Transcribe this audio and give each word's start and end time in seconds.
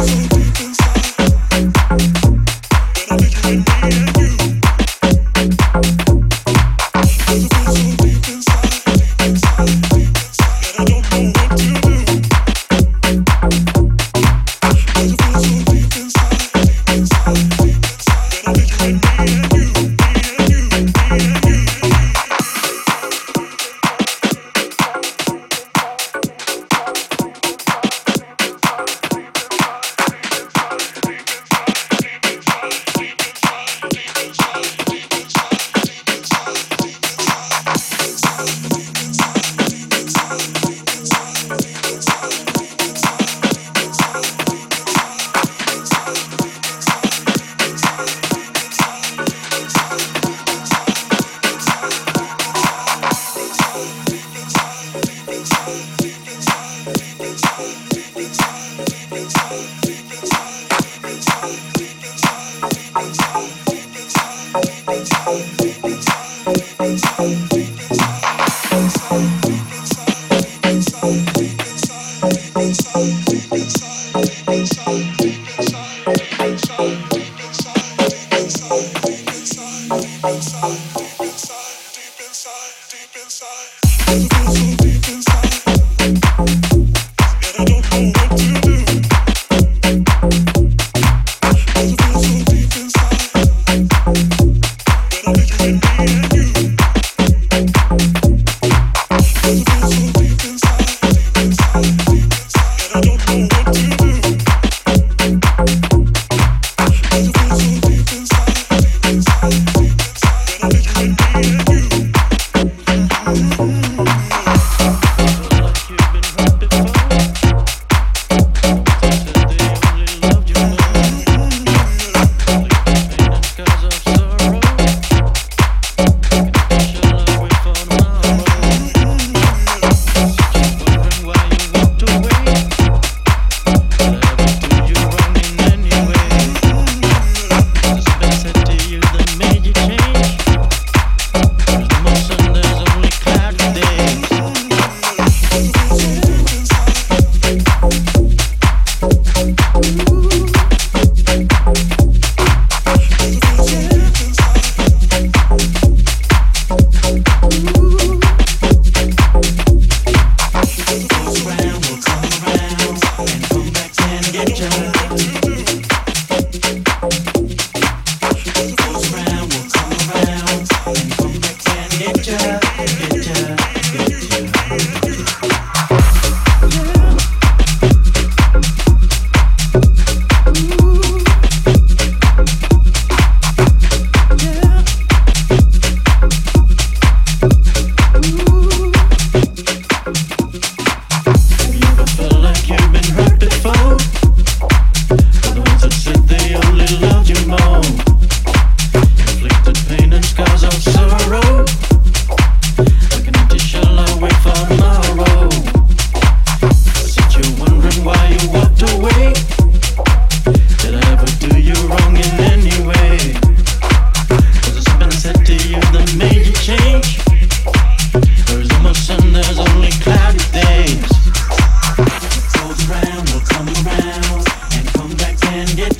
magic. 0.00 0.39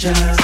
Just. 0.00 0.39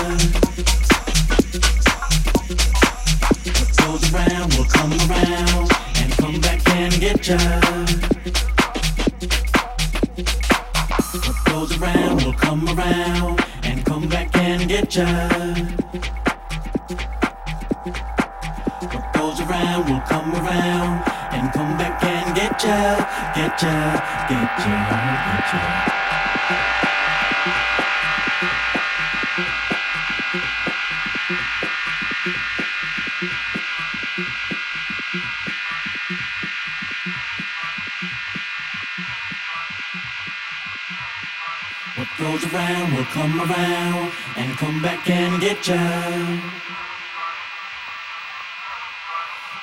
jam. 45.67 46.41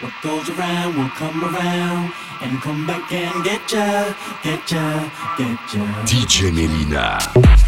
What 0.02 0.14
goes 0.22 0.50
around 0.50 0.98
will 0.98 1.10
come 1.12 1.42
around 1.46 2.12
and 2.42 2.62
come 2.62 2.86
back 2.86 3.10
and 3.14 3.42
get 3.46 3.72
ya, 3.72 4.14
get 4.44 4.70
ya, 4.70 5.10
get 5.38 5.74
ya. 5.74 5.86
DJ 6.04 6.52
Melina. 6.52 7.63